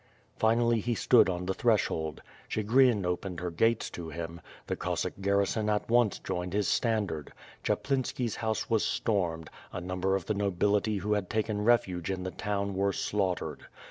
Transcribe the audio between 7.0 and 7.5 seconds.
ard;